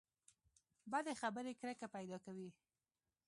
بدې 0.91 1.13
خبرې 1.21 1.53
کرکه 1.61 1.87
پیدا 1.95 2.17
کوي. 2.25 2.49